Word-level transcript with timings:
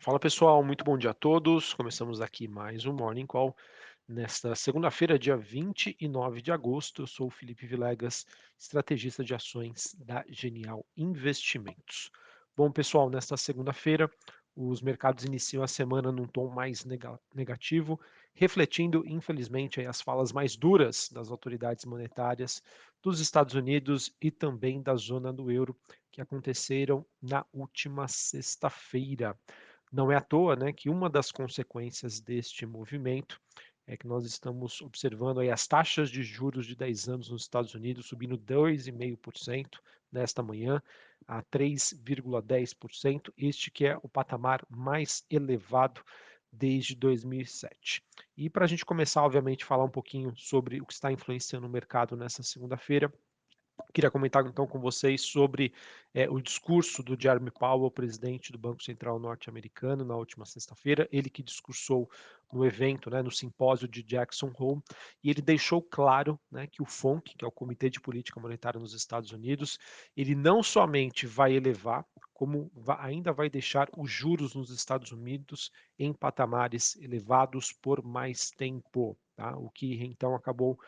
Fala 0.00 0.20
pessoal, 0.20 0.62
muito 0.62 0.84
bom 0.84 0.96
dia 0.96 1.10
a 1.10 1.14
todos. 1.14 1.74
Começamos 1.74 2.20
aqui 2.20 2.46
mais 2.46 2.86
um 2.86 2.92
Morning 2.92 3.26
Call 3.26 3.54
nesta 4.08 4.54
segunda-feira, 4.54 5.18
dia 5.18 5.36
29 5.36 6.40
de 6.40 6.52
agosto. 6.52 7.02
Eu 7.02 7.06
sou 7.08 7.26
o 7.26 7.30
Felipe 7.30 7.66
Vilegas, 7.66 8.24
estrategista 8.56 9.24
de 9.24 9.34
ações 9.34 9.96
da 9.98 10.24
Genial 10.28 10.86
Investimentos. 10.96 12.12
Bom, 12.56 12.70
pessoal, 12.70 13.10
nesta 13.10 13.36
segunda-feira, 13.36 14.08
os 14.54 14.80
mercados 14.80 15.24
iniciam 15.24 15.64
a 15.64 15.68
semana 15.68 16.12
num 16.12 16.28
tom 16.28 16.48
mais 16.48 16.86
negativo, 17.34 18.00
refletindo, 18.32 19.02
infelizmente, 19.04 19.84
as 19.84 20.00
falas 20.00 20.30
mais 20.30 20.56
duras 20.56 21.08
das 21.12 21.28
autoridades 21.28 21.84
monetárias 21.84 22.62
dos 23.02 23.18
Estados 23.18 23.54
Unidos 23.54 24.14
e 24.22 24.30
também 24.30 24.80
da 24.80 24.94
zona 24.94 25.32
do 25.32 25.50
euro, 25.50 25.76
que 26.12 26.20
aconteceram 26.20 27.04
na 27.20 27.44
última 27.52 28.06
sexta-feira. 28.06 29.36
Não 29.92 30.12
é 30.12 30.16
à 30.16 30.20
toa 30.20 30.56
né, 30.56 30.72
que 30.72 30.88
uma 30.88 31.08
das 31.08 31.32
consequências 31.32 32.20
deste 32.20 32.66
movimento 32.66 33.40
é 33.86 33.96
que 33.96 34.06
nós 34.06 34.26
estamos 34.26 34.82
observando 34.82 35.40
aí 35.40 35.50
as 35.50 35.66
taxas 35.66 36.10
de 36.10 36.22
juros 36.22 36.66
de 36.66 36.76
10 36.76 37.08
anos 37.08 37.30
nos 37.30 37.42
Estados 37.42 37.74
Unidos 37.74 38.06
subindo 38.06 38.36
2,5% 38.36 39.78
nesta 40.12 40.42
manhã 40.42 40.82
a 41.26 41.42
3,10%, 41.42 43.32
este 43.36 43.70
que 43.70 43.86
é 43.86 43.96
o 44.02 44.08
patamar 44.08 44.64
mais 44.68 45.24
elevado 45.30 46.02
desde 46.52 46.94
2007. 46.94 48.02
E 48.36 48.48
para 48.48 48.64
a 48.64 48.68
gente 48.68 48.84
começar, 48.84 49.22
obviamente, 49.22 49.64
falar 49.64 49.84
um 49.84 49.90
pouquinho 49.90 50.34
sobre 50.36 50.80
o 50.80 50.86
que 50.86 50.92
está 50.92 51.12
influenciando 51.12 51.66
o 51.66 51.70
mercado 51.70 52.16
nessa 52.16 52.42
segunda-feira, 52.42 53.12
Queria 53.92 54.10
comentar 54.10 54.44
então 54.46 54.66
com 54.66 54.78
vocês 54.78 55.22
sobre 55.22 55.72
é, 56.14 56.28
o 56.28 56.40
discurso 56.40 57.02
do 57.02 57.20
Jeremy 57.20 57.50
Powell, 57.50 57.90
presidente 57.90 58.52
do 58.52 58.58
Banco 58.58 58.82
Central 58.82 59.18
norte-americano, 59.18 60.04
na 60.04 60.16
última 60.16 60.44
sexta-feira. 60.44 61.08
Ele 61.12 61.30
que 61.30 61.42
discursou 61.42 62.10
no 62.52 62.64
evento, 62.64 63.10
né, 63.10 63.22
no 63.22 63.30
simpósio 63.30 63.86
de 63.86 64.02
Jackson 64.02 64.52
Hole, 64.58 64.82
e 65.22 65.30
ele 65.30 65.42
deixou 65.42 65.82
claro 65.82 66.40
né, 66.50 66.66
que 66.66 66.82
o 66.82 66.86
FONC, 66.86 67.36
que 67.36 67.44
é 67.44 67.48
o 67.48 67.52
Comitê 67.52 67.90
de 67.90 68.00
Política 68.00 68.40
Monetária 68.40 68.80
nos 68.80 68.94
Estados 68.94 69.32
Unidos, 69.32 69.78
ele 70.16 70.34
não 70.34 70.62
somente 70.62 71.26
vai 71.26 71.52
elevar, 71.52 72.04
como 72.32 72.70
ainda 72.98 73.32
vai 73.32 73.50
deixar 73.50 73.88
os 73.96 74.10
juros 74.10 74.54
nos 74.54 74.70
Estados 74.70 75.12
Unidos 75.12 75.70
em 75.98 76.12
patamares 76.12 76.96
elevados 76.96 77.72
por 77.72 78.02
mais 78.02 78.50
tempo, 78.50 79.18
tá? 79.36 79.56
o 79.56 79.70
que 79.70 80.02
então 80.04 80.34
acabou 80.34 80.78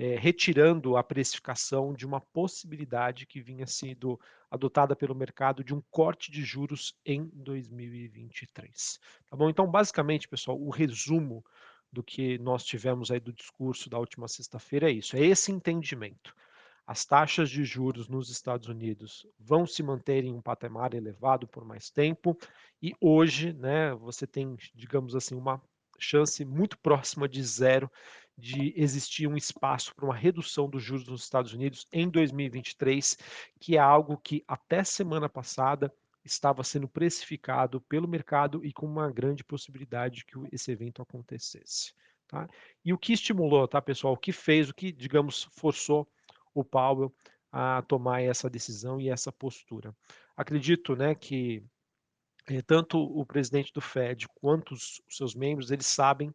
é, 0.00 0.16
retirando 0.16 0.96
a 0.96 1.04
precificação 1.04 1.92
de 1.92 2.06
uma 2.06 2.22
possibilidade 2.22 3.26
que 3.26 3.38
vinha 3.38 3.66
sendo 3.66 4.18
adotada 4.50 4.96
pelo 4.96 5.14
mercado 5.14 5.62
de 5.62 5.74
um 5.74 5.82
corte 5.90 6.32
de 6.32 6.42
juros 6.42 6.98
em 7.04 7.28
2023. 7.34 8.98
Tá 9.28 9.36
bom? 9.36 9.50
Então, 9.50 9.70
basicamente, 9.70 10.26
pessoal, 10.26 10.58
o 10.58 10.70
resumo 10.70 11.44
do 11.92 12.02
que 12.02 12.38
nós 12.38 12.64
tivemos 12.64 13.10
aí 13.10 13.20
do 13.20 13.30
discurso 13.30 13.90
da 13.90 13.98
última 13.98 14.26
sexta-feira 14.26 14.88
é 14.90 14.94
isso, 14.94 15.18
é 15.18 15.20
esse 15.20 15.52
entendimento. 15.52 16.34
As 16.86 17.04
taxas 17.04 17.50
de 17.50 17.62
juros 17.62 18.08
nos 18.08 18.30
Estados 18.30 18.68
Unidos 18.68 19.26
vão 19.38 19.66
se 19.66 19.82
manter 19.82 20.24
em 20.24 20.32
um 20.32 20.40
patamar 20.40 20.94
elevado 20.94 21.46
por 21.46 21.62
mais 21.62 21.90
tempo 21.90 22.38
e 22.80 22.94
hoje, 22.98 23.52
né, 23.52 23.92
você 23.96 24.26
tem, 24.26 24.56
digamos 24.74 25.14
assim, 25.14 25.34
uma 25.34 25.60
chance 25.98 26.42
muito 26.42 26.78
próxima 26.78 27.28
de 27.28 27.42
zero 27.44 27.90
de 28.36 28.72
existir 28.76 29.26
um 29.26 29.36
espaço 29.36 29.94
para 29.94 30.04
uma 30.04 30.14
redução 30.14 30.68
dos 30.68 30.82
juros 30.82 31.06
nos 31.06 31.22
Estados 31.22 31.52
Unidos 31.52 31.86
em 31.92 32.08
2023, 32.08 33.16
que 33.58 33.76
é 33.76 33.80
algo 33.80 34.16
que 34.16 34.42
até 34.48 34.82
semana 34.82 35.28
passada 35.28 35.92
estava 36.24 36.62
sendo 36.62 36.88
precificado 36.88 37.80
pelo 37.82 38.08
mercado 38.08 38.64
e 38.64 38.72
com 38.72 38.86
uma 38.86 39.10
grande 39.10 39.44
possibilidade 39.44 40.16
de 40.16 40.24
que 40.24 40.34
esse 40.52 40.70
evento 40.70 41.02
acontecesse. 41.02 41.94
Tá? 42.26 42.48
E 42.84 42.92
o 42.92 42.98
que 42.98 43.12
estimulou, 43.12 43.66
tá, 43.66 43.82
pessoal? 43.82 44.14
O 44.14 44.18
que 44.18 44.32
fez, 44.32 44.68
o 44.68 44.74
que, 44.74 44.92
digamos, 44.92 45.48
forçou 45.52 46.08
o 46.54 46.64
Powell 46.64 47.12
a 47.50 47.82
tomar 47.82 48.22
essa 48.22 48.48
decisão 48.48 49.00
e 49.00 49.08
essa 49.08 49.32
postura? 49.32 49.94
Acredito, 50.36 50.94
né, 50.94 51.14
que 51.14 51.64
eh, 52.46 52.62
tanto 52.62 52.98
o 52.98 53.26
presidente 53.26 53.72
do 53.72 53.80
Fed 53.80 54.28
quanto 54.28 54.74
os, 54.74 55.02
os 55.08 55.16
seus 55.16 55.34
membros, 55.34 55.70
eles 55.70 55.86
sabem 55.86 56.32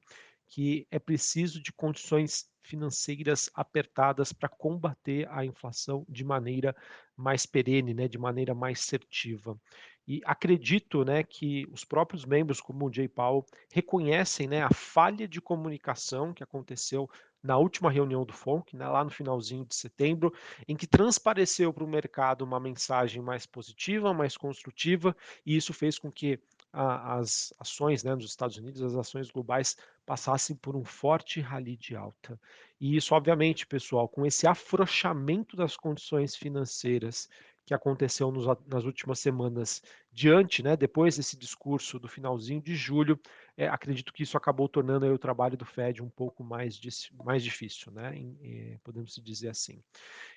que 0.47 0.87
é 0.91 0.99
preciso 0.99 1.61
de 1.61 1.71
condições 1.71 2.49
financeiras 2.61 3.49
apertadas 3.53 4.33
para 4.33 4.49
combater 4.49 5.27
a 5.29 5.45
inflação 5.45 6.05
de 6.09 6.23
maneira 6.23 6.75
mais 7.15 7.45
perene, 7.45 7.93
né, 7.93 8.07
de 8.07 8.17
maneira 8.17 8.53
mais 8.53 8.79
assertiva. 8.79 9.59
E 10.07 10.21
acredito 10.23 11.03
né, 11.03 11.23
que 11.23 11.67
os 11.71 11.83
próprios 11.83 12.25
membros, 12.25 12.61
como 12.61 12.87
o 12.87 12.93
Jay 12.93 13.07
Powell, 13.07 13.45
reconhecem 13.71 14.47
né, 14.47 14.61
a 14.61 14.69
falha 14.71 15.27
de 15.27 15.41
comunicação 15.41 16.33
que 16.33 16.43
aconteceu 16.43 17.09
na 17.41 17.57
última 17.57 17.91
reunião 17.91 18.25
do 18.25 18.33
FONC, 18.33 18.75
né, 18.75 18.87
lá 18.87 19.03
no 19.03 19.11
finalzinho 19.11 19.65
de 19.65 19.75
setembro, 19.75 20.33
em 20.67 20.75
que 20.75 20.87
transpareceu 20.87 21.71
para 21.71 21.83
o 21.83 21.87
mercado 21.87 22.43
uma 22.43 22.59
mensagem 22.59 23.21
mais 23.21 23.45
positiva, 23.45 24.13
mais 24.13 24.35
construtiva, 24.35 25.15
e 25.45 25.55
isso 25.55 25.71
fez 25.71 25.99
com 25.99 26.11
que 26.11 26.39
a, 26.75 27.15
as 27.15 27.53
ações 27.57 28.03
né, 28.03 28.13
nos 28.13 28.25
Estados 28.25 28.57
Unidos, 28.57 28.81
as 28.81 28.95
ações 28.95 29.31
globais, 29.31 29.77
passassem 30.05 30.55
por 30.55 30.75
um 30.75 30.83
forte 30.83 31.39
rally 31.39 31.77
de 31.77 31.95
alta. 31.95 32.39
E 32.79 32.97
isso, 32.97 33.15
obviamente, 33.15 33.65
pessoal, 33.65 34.09
com 34.09 34.25
esse 34.25 34.45
afrouxamento 34.45 35.55
das 35.55 35.77
condições 35.77 36.35
financeiras 36.35 37.29
que 37.65 37.73
aconteceu 37.73 38.29
nos, 38.31 38.45
nas 38.67 38.83
últimas 38.83 39.19
semanas, 39.19 39.81
diante, 40.11 40.61
né, 40.61 40.75
depois 40.75 41.17
desse 41.17 41.37
discurso 41.37 41.97
do 41.97 42.07
finalzinho 42.07 42.61
de 42.61 42.75
julho, 42.75 43.19
é, 43.57 43.67
acredito 43.67 44.11
que 44.11 44.23
isso 44.23 44.37
acabou 44.37 44.67
tornando 44.67 45.05
o 45.05 45.17
trabalho 45.17 45.55
do 45.55 45.65
Fed 45.65 46.03
um 46.03 46.09
pouco 46.09 46.43
mais, 46.43 46.79
mais 47.23 47.43
difícil, 47.43 47.91
né, 47.91 48.13
é, 48.41 48.77
podemos 48.83 49.15
dizer 49.23 49.49
assim. 49.49 49.81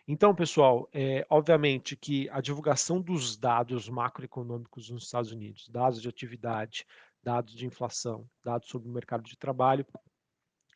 Então, 0.07 0.35
pessoal, 0.35 0.89
é, 0.93 1.27
obviamente 1.29 1.97
que 1.97 2.29
a 2.31 2.41
divulgação 2.41 3.01
dos 3.01 3.37
dados 3.37 3.89
macroeconômicos 3.89 4.91
nos 4.91 5.05
Estados 5.05 5.33
Unidos, 5.33 5.69
dados 5.69 6.01
de 6.01 6.09
atividade, 6.09 6.87
dados 7.23 7.55
de 7.55 7.67
inflação, 7.67 8.29
dados 8.45 8.69
sobre 8.69 8.89
o 8.89 8.93
mercado 8.93 9.25
de 9.25 9.37
trabalho, 9.37 9.85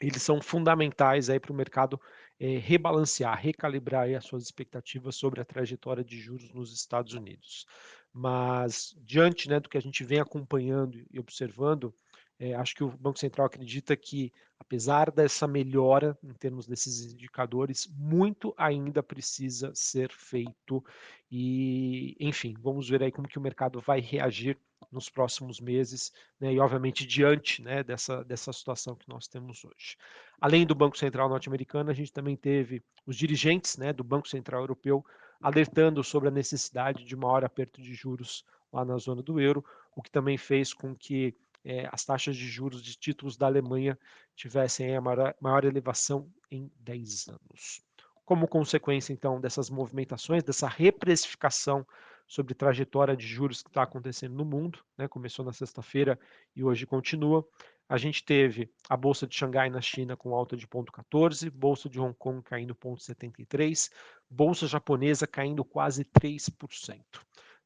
eles 0.01 0.23
são 0.23 0.43
fundamentais 0.43 1.31
aí 1.31 1.39
para 1.39 1.53
o 1.53 1.57
mercado 1.57 2.01
é, 2.41 2.59
rebalancear, 2.59 3.39
recalibrar 3.39 4.13
as 4.13 4.25
suas 4.25 4.43
expectativas 4.43 5.15
sobre 5.15 5.41
a 5.41 5.45
trajetória 5.45 6.03
de 6.03 6.19
juros 6.19 6.53
nos 6.53 6.73
Estados 6.73 7.15
Unidos. 7.15 7.67
Mas, 8.13 8.95
diante 8.99 9.49
né, 9.49 9.61
do 9.61 9.69
que 9.69 9.79
a 9.79 9.81
gente 9.81 10.03
vem 10.03 10.19
acompanhando 10.19 11.03
e 11.11 11.21
observando, 11.21 11.95
é, 12.43 12.55
acho 12.55 12.75
que 12.75 12.83
o 12.83 12.91
Banco 12.91 13.21
Central 13.21 13.47
acredita 13.47 13.97
que, 13.97 14.33
apesar 14.59 15.13
dessa 15.13 15.47
melhora 15.47 16.19
em 16.25 16.33
termos 16.33 16.67
desses 16.67 17.13
indicadores, 17.13 17.87
muito 17.97 18.53
ainda 18.57 19.01
precisa 19.01 19.73
ser 19.77 20.11
feito. 20.11 20.85
E, 21.31 22.17
enfim, 22.19 22.57
vamos 22.59 22.89
ver 22.89 23.01
aí 23.01 23.13
como 23.13 23.29
que 23.29 23.39
o 23.39 23.41
mercado 23.41 23.81
vai 23.81 24.01
reagir 24.01 24.59
nos 24.91 25.09
próximos 25.09 25.61
meses, 25.61 26.13
né, 26.41 26.53
e 26.53 26.59
obviamente 26.59 27.07
diante 27.07 27.63
né, 27.63 27.85
dessa, 27.85 28.25
dessa 28.25 28.53
situação 28.53 28.97
que 28.97 29.09
nós 29.09 29.29
temos 29.29 29.65
hoje. 29.65 29.97
Além 30.41 30.67
do 30.67 30.75
Banco 30.75 30.99
Central 30.99 31.29
norte-americano, 31.29 31.91
a 31.91 31.95
gente 31.95 32.13
também 32.13 32.37
teve 32.37 32.83
os 33.07 33.17
dirigentes 33.17 33.77
né, 33.77 33.93
do 33.93 34.03
Banco 34.03 34.29
Central 34.29 34.63
Europeu 34.63 35.07
alertando 35.41 36.03
sobre 36.03 36.29
a 36.29 36.33
necessidade 36.33 37.05
de 37.05 37.15
maior 37.15 37.45
aperto 37.45 37.81
de 37.81 37.95
juros 37.95 38.45
lá 38.73 38.85
na 38.85 38.99
zona 38.99 39.23
do 39.23 39.39
euro, 39.39 39.65
o 39.95 40.03
que 40.03 40.11
também 40.11 40.37
fez 40.37 40.75
com 40.75 40.93
que 40.93 41.37
é, 41.65 41.89
as 41.93 42.05
taxas 42.05 42.37
de 42.37 42.47
juros 42.47 42.83
de 42.83 42.97
títulos 42.97 43.37
da 43.37 43.47
Alemanha 43.47 43.99
tivessem 44.35 44.97
a 44.97 45.01
maior, 45.01 45.35
maior 45.41 45.65
elevação 45.65 46.29
em 46.51 46.71
10 46.81 47.29
anos. 47.29 47.81
Como 48.25 48.49
consequência, 48.49 49.13
então, 49.13 49.41
dessas 49.41 49.69
movimentações, 49.69 50.43
dessa 50.43 50.69
reprecificação 50.69 51.87
sobre 52.27 52.55
trajetória 52.55 53.17
de 53.17 53.27
juros 53.27 53.63
que 53.63 53.69
está 53.69 53.83
acontecendo 53.83 54.35
no 54.35 54.45
mundo, 54.45 54.79
né? 54.97 55.07
começou 55.07 55.45
na 55.45 55.53
sexta-feira 55.53 56.19
e 56.55 56.65
hoje 56.65 56.87
continua. 56.87 57.47
A 57.89 57.99
gente 57.99 58.25
teve 58.25 58.71
a 58.89 58.97
bolsa 58.97 59.27
de 59.27 59.35
Xangai 59.35 59.69
na 59.69 59.83
China 59.83 60.17
com 60.17 60.35
alta 60.35 60.57
de 60.57 60.67
0,14, 60.67 61.51
bolsa 61.51 61.91
de 61.91 62.01
Hong 62.01 62.15
Kong 62.19 62.43
caindo 62.43 62.75
0,73, 62.75 63.91
bolsa 64.31 64.67
japonesa 64.67 65.27
caindo 65.27 65.63
quase 65.63 66.05
3%. 66.05 67.03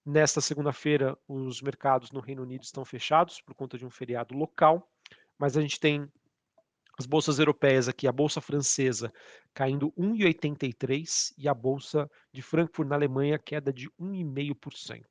Nesta 0.09 0.41
segunda-feira, 0.41 1.19
os 1.27 1.61
mercados 1.61 2.13
no 2.13 2.21
Reino 2.21 2.43
Unido 2.43 2.63
estão 2.63 2.85
fechados 2.85 3.41
por 3.41 3.57
conta 3.57 3.77
de 3.77 3.85
um 3.85 3.91
feriado 3.91 4.37
local, 4.37 4.89
mas 5.37 5.57
a 5.57 5.61
gente 5.61 5.81
tem 5.81 6.09
as 6.97 7.07
bolsas 7.07 7.41
europeias 7.41 7.89
aqui, 7.89 8.07
a 8.07 8.13
bolsa 8.13 8.41
francesa 8.41 9.13
caindo 9.53 9.91
1,83 9.99 11.35
e 11.37 11.49
a 11.49 11.53
bolsa 11.53 12.09
de 12.33 12.41
Frankfurt 12.41 12.89
na 12.89 12.95
Alemanha 12.95 13.37
queda 13.37 13.73
de 13.73 13.91
1,5%. 14.01 15.03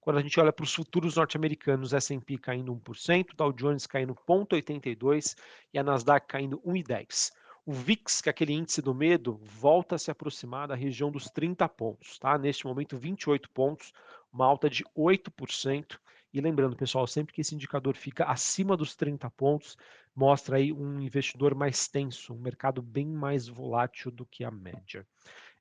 Quando 0.00 0.18
a 0.18 0.22
gente 0.22 0.38
olha 0.38 0.52
para 0.52 0.62
os 0.62 0.72
futuros 0.72 1.16
norte-americanos, 1.16 1.92
S&P 1.92 2.38
caindo 2.38 2.72
1%, 2.72 3.34
Dow 3.34 3.52
Jones 3.52 3.88
caindo 3.88 4.14
0,82 4.14 5.34
e 5.74 5.80
a 5.80 5.82
Nasdaq 5.82 6.28
caindo 6.28 6.60
1,10. 6.60 7.32
O 7.68 7.72
VIX, 7.72 8.22
que 8.22 8.28
é 8.28 8.30
aquele 8.30 8.54
índice 8.54 8.80
do 8.80 8.94
medo, 8.94 9.38
volta 9.42 9.96
a 9.96 9.98
se 9.98 10.10
aproximar 10.10 10.68
da 10.68 10.74
região 10.74 11.10
dos 11.10 11.26
30 11.26 11.68
pontos, 11.68 12.18
tá? 12.18 12.38
Neste 12.38 12.64
momento, 12.64 12.96
28 12.96 13.50
pontos, 13.50 13.92
uma 14.32 14.46
alta 14.46 14.68
de 14.68 14.84
8%, 14.96 15.98
E 16.32 16.40
lembrando, 16.42 16.76
pessoal, 16.76 17.06
sempre 17.06 17.32
que 17.32 17.40
esse 17.40 17.54
indicador 17.54 17.96
fica 17.96 18.24
acima 18.24 18.76
dos 18.76 18.94
30 18.94 19.30
pontos, 19.30 19.78
mostra 20.14 20.58
aí 20.58 20.72
um 20.72 21.00
investidor 21.00 21.54
mais 21.54 21.88
tenso, 21.88 22.34
um 22.34 22.38
mercado 22.38 22.82
bem 22.82 23.06
mais 23.06 23.48
volátil 23.48 24.10
do 24.10 24.26
que 24.26 24.44
a 24.44 24.50
média. 24.50 25.06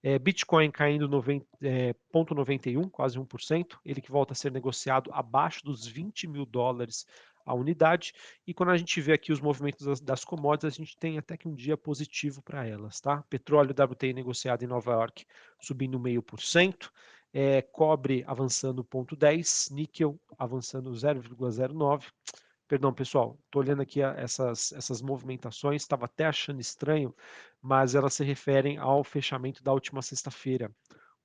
É, 0.03 0.19
Bitcoin 0.19 0.69
caindo 0.69 1.07
0,91, 1.09 2.85
é, 2.85 2.89
quase 2.89 3.17
1%, 3.17 3.79
ele 3.85 4.01
que 4.01 4.11
volta 4.11 4.33
a 4.33 4.35
ser 4.35 4.51
negociado 4.51 5.09
abaixo 5.13 5.63
dos 5.63 5.87
20 5.87 6.27
mil 6.27 6.45
dólares 6.45 7.05
a 7.47 7.53
unidade. 7.53 8.13
E 8.45 8.53
quando 8.53 8.69
a 8.69 8.77
gente 8.77 8.99
vê 8.99 9.13
aqui 9.13 9.31
os 9.31 9.39
movimentos 9.39 9.85
das, 9.85 10.01
das 10.01 10.25
commodities, 10.25 10.73
a 10.73 10.77
gente 10.77 10.97
tem 10.97 11.17
até 11.17 11.37
que 11.37 11.47
um 11.47 11.55
dia 11.55 11.77
positivo 11.77 12.41
para 12.41 12.67
elas, 12.67 12.99
tá? 12.99 13.23
Petróleo 13.29 13.71
WTI 13.71 14.13
negociado 14.13 14.63
em 14.63 14.67
Nova 14.67 14.91
York 14.91 15.25
subindo 15.59 15.97
0,5%, 15.97 16.91
é, 17.33 17.61
cobre 17.61 18.23
avançando 18.27 18.83
0,10%, 18.83 19.71
níquel 19.71 20.19
avançando 20.37 20.91
0,09%. 20.91 22.03
Perdão, 22.67 22.93
pessoal, 22.93 23.39
estou 23.45 23.61
olhando 23.61 23.81
aqui 23.81 24.01
essas, 24.01 24.73
essas 24.73 25.01
movimentações, 25.01 25.81
estava 25.81 26.03
até 26.03 26.25
achando 26.25 26.59
estranho, 26.59 27.15
mas 27.61 27.95
elas 27.95 28.13
se 28.13 28.25
referem 28.25 28.77
ao 28.77 29.05
fechamento 29.05 29.63
da 29.63 29.71
última 29.71 30.01
sexta-feira. 30.01 30.69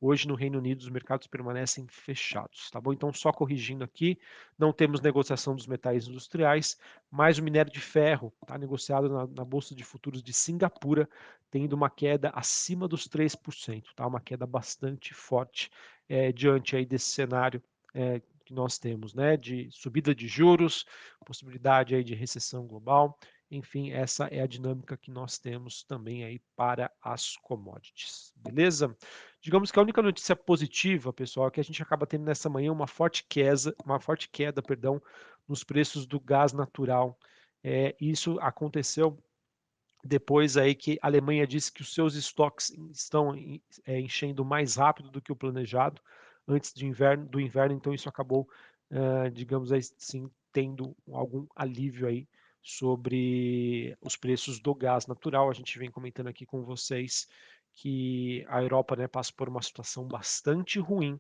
Hoje 0.05 0.27
no 0.27 0.35
Reino 0.35 0.59
Unido 0.59 0.81
os 0.81 0.89
mercados 0.89 1.29
permanecem 1.29 1.87
fechados, 1.87 2.69
tá 2.73 2.81
bom? 2.81 2.93
Então 2.93 3.13
só 3.13 3.33
corrigindo 3.33 3.85
aqui, 3.85 4.19
não 4.59 4.73
temos 4.73 5.01
negociação 5.01 5.55
dos 5.55 5.69
metais 5.69 6.09
industriais, 6.09 6.77
mas 7.09 7.39
o 7.39 7.43
minério 7.45 7.71
de 7.71 7.79
ferro 7.79 8.33
está 8.43 8.59
negociado 8.59 9.09
na, 9.09 9.29
na, 9.29 9.45
bolsa 9.45 9.77
de 9.77 9.85
futuros 9.85 10.21
de 10.21 10.33
Singapura, 10.33 11.09
tendo 11.53 11.75
uma 11.75 11.89
queda 11.89 12.31
acima 12.35 12.89
dos 12.89 13.07
3%, 13.07 13.85
tá? 13.95 14.05
Uma 14.05 14.21
queda 14.21 14.45
bastante 14.45 15.15
forte 15.15 15.71
é, 16.09 16.33
diante 16.33 16.75
aí 16.75 16.85
desse 16.85 17.13
cenário 17.13 17.63
é, 17.95 18.21
que 18.45 18.53
nós 18.53 18.79
temos, 18.79 19.15
né, 19.15 19.37
de 19.37 19.69
subida 19.71 20.13
de 20.13 20.27
juros, 20.27 20.85
possibilidade 21.25 21.95
aí 21.95 22.03
de 22.03 22.17
recessão 22.17 22.67
global, 22.67 23.17
enfim, 23.53 23.93
essa 23.93 24.27
é 24.29 24.41
a 24.41 24.47
dinâmica 24.47 24.97
que 24.97 25.11
nós 25.11 25.39
temos 25.39 25.85
também 25.85 26.25
aí 26.25 26.41
para 26.57 26.91
as 27.03 27.37
commodities, 27.37 28.33
beleza? 28.35 28.97
Digamos 29.43 29.73
que 29.73 29.79
a 29.79 29.83
única 29.83 30.01
notícia 30.01 30.37
positiva, 30.37 31.13
pessoal, 31.13 31.49
é 31.49 31.51
que 31.51 31.61
a 31.61 31.65
gente 31.65 31.83
acaba 31.83 32.07
tendo 32.07 32.25
nessa 32.25 32.49
manhã 32.49 32.71
uma 32.71 32.87
forte 32.87 33.25
queda, 33.29 33.75
uma 33.85 33.99
forte 33.99 34.29
queda, 34.29 34.63
perdão, 34.63 35.03
nos 35.49 35.65
preços 35.65 36.07
do 36.07 36.21
gás 36.21 36.53
natural. 36.53 37.19
É, 37.63 37.97
isso 38.01 38.39
aconteceu 38.41 39.19
depois 40.05 40.57
aí 40.57 40.77
que 40.77 40.97
a 41.03 41.09
Alemanha 41.09 41.45
disse 41.45 41.73
que 41.73 41.83
os 41.83 41.93
seus 41.93 42.15
estoques 42.15 42.71
estão 42.93 43.35
é, 43.85 44.01
enchendo 44.01 44.45
mais 44.45 44.77
rápido 44.77 45.11
do 45.11 45.21
que 45.21 45.33
o 45.33 45.37
planejado 45.37 46.01
antes 46.47 46.73
de 46.73 46.87
inverno, 46.87 47.27
do 47.27 47.41
inverno, 47.41 47.75
então 47.75 47.93
isso 47.93 48.09
acabou, 48.09 48.49
uh, 48.91 49.31
digamos 49.31 49.73
assim, 49.73 50.31
tendo 50.53 50.97
algum 51.13 51.47
alívio 51.55 52.07
aí 52.07 52.29
sobre 52.63 53.97
os 54.01 54.17
preços 54.17 54.61
do 54.61 54.75
gás 54.75 55.07
natural. 55.07 55.51
A 55.51 55.55
gente 55.55 55.79
vem 55.79 55.91
comentando 55.91 56.29
aqui 56.29 56.47
com 56.47 56.63
vocês 56.63 57.29
que 57.73 58.45
a 58.49 58.63
Europa 58.63 58.97
né, 58.97 59.09
passa 59.09 59.33
por 59.35 59.49
uma 59.49 59.63
situação 59.63 60.07
bastante 60.07 60.79
ruim, 60.79 61.19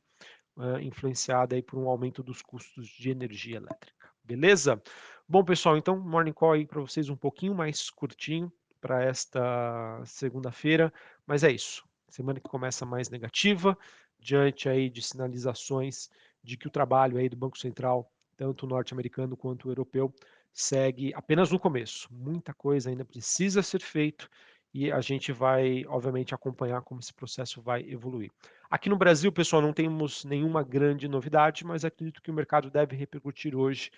uh, 0.56 0.78
influenciada 0.80 1.54
aí 1.54 1.62
por 1.62 1.78
um 1.78 1.88
aumento 1.88 2.22
dos 2.22 2.42
custos 2.42 2.88
de 2.88 3.10
energia 3.10 3.56
elétrica. 3.56 4.08
Beleza? 4.24 4.80
Bom, 5.28 5.44
pessoal, 5.44 5.76
então, 5.76 5.98
Morning 5.98 6.32
Call 6.32 6.52
aí 6.52 6.66
para 6.66 6.80
vocês 6.80 7.08
um 7.08 7.16
pouquinho 7.16 7.54
mais 7.54 7.90
curtinho 7.90 8.52
para 8.80 9.02
esta 9.02 10.02
segunda-feira, 10.04 10.92
mas 11.26 11.42
é 11.42 11.50
isso. 11.50 11.84
Semana 12.08 12.40
que 12.40 12.48
começa 12.48 12.84
mais 12.84 13.08
negativa, 13.08 13.76
diante 14.18 14.68
aí 14.68 14.90
de 14.90 15.00
sinalizações 15.00 16.10
de 16.42 16.56
que 16.56 16.66
o 16.66 16.70
trabalho 16.70 17.16
aí 17.16 17.28
do 17.28 17.36
Banco 17.36 17.58
Central, 17.58 18.12
tanto 18.36 18.66
norte-americano 18.66 19.36
quanto 19.36 19.68
europeu, 19.68 20.12
segue 20.52 21.14
apenas 21.14 21.50
no 21.50 21.58
começo. 21.58 22.08
Muita 22.12 22.52
coisa 22.52 22.90
ainda 22.90 23.04
precisa 23.04 23.62
ser 23.62 23.80
feito 23.80 24.28
e 24.74 24.90
a 24.90 25.00
gente 25.00 25.32
vai, 25.32 25.84
obviamente, 25.86 26.34
acompanhar 26.34 26.80
como 26.82 27.00
esse 27.00 27.12
processo 27.12 27.60
vai 27.60 27.82
evoluir. 27.82 28.30
Aqui 28.70 28.88
no 28.88 28.96
Brasil, 28.96 29.30
pessoal, 29.30 29.60
não 29.60 29.72
temos 29.72 30.24
nenhuma 30.24 30.62
grande 30.62 31.06
novidade, 31.06 31.64
mas 31.64 31.84
acredito 31.84 32.22
que 32.22 32.30
o 32.30 32.34
mercado 32.34 32.70
deve 32.70 32.96
repercutir 32.96 33.54
hoje, 33.54 33.90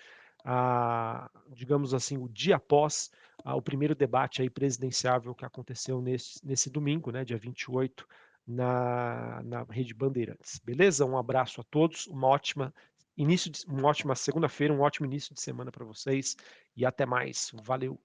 a, 0.43 1.29
digamos 1.49 1.93
assim, 1.93 2.17
o 2.17 2.27
dia 2.27 2.57
após 2.57 3.09
a, 3.43 3.55
o 3.55 3.61
primeiro 3.61 3.95
debate 3.95 4.41
aí 4.41 4.49
presidenciável 4.49 5.33
que 5.33 5.45
aconteceu 5.45 6.01
nesse, 6.01 6.45
nesse 6.45 6.69
domingo, 6.69 7.09
né, 7.09 7.23
dia 7.23 7.37
28 7.37 8.05
na, 8.45 9.41
na 9.43 9.63
Rede 9.63 9.93
Bandeirantes. 9.93 10.59
Beleza? 10.59 11.05
Um 11.05 11.17
abraço 11.17 11.61
a 11.61 11.63
todos, 11.63 12.05
uma 12.07 12.27
ótima 12.27 12.73
início 13.17 13.49
de, 13.49 13.65
uma 13.65 13.87
ótima 13.87 14.13
segunda-feira, 14.13 14.73
um 14.73 14.81
ótimo 14.81 15.05
início 15.05 15.33
de 15.33 15.39
semana 15.39 15.71
para 15.71 15.85
vocês 15.85 16.35
e 16.75 16.85
até 16.85 17.05
mais. 17.05 17.51
Valeu! 17.63 17.99